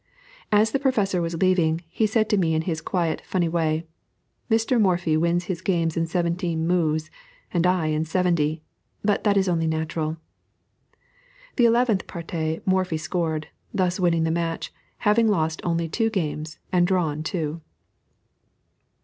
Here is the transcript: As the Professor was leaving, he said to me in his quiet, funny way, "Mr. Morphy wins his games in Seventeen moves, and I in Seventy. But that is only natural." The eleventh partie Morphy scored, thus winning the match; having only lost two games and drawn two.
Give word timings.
As 0.51 0.71
the 0.71 0.79
Professor 0.79 1.21
was 1.21 1.35
leaving, 1.37 1.83
he 1.87 2.07
said 2.07 2.27
to 2.29 2.37
me 2.39 2.55
in 2.55 2.63
his 2.63 2.81
quiet, 2.81 3.21
funny 3.23 3.47
way, 3.47 3.85
"Mr. 4.49 4.81
Morphy 4.81 5.15
wins 5.15 5.43
his 5.43 5.61
games 5.61 5.95
in 5.95 6.07
Seventeen 6.07 6.65
moves, 6.65 7.11
and 7.53 7.67
I 7.67 7.85
in 7.85 8.05
Seventy. 8.05 8.63
But 9.03 9.23
that 9.25 9.37
is 9.37 9.47
only 9.47 9.67
natural." 9.67 10.17
The 11.55 11.65
eleventh 11.67 12.07
partie 12.07 12.61
Morphy 12.65 12.97
scored, 12.97 13.49
thus 13.71 13.99
winning 13.99 14.23
the 14.23 14.31
match; 14.31 14.73
having 14.97 15.27
only 15.27 15.37
lost 15.37 15.61
two 15.91 16.09
games 16.09 16.57
and 16.71 16.87
drawn 16.87 17.21
two. 17.21 17.61